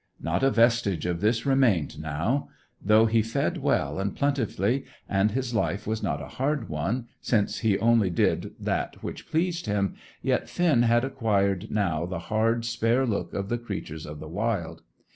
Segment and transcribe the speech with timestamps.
[0.19, 2.49] Not a vestige of this remained now.
[2.83, 7.59] Though he fed well and plentifully, and his life was not a hard one, since
[7.59, 9.93] he only did that which pleased him,
[10.23, 14.81] yet Finn had acquired now the hard, spare look of the creatures of the wild.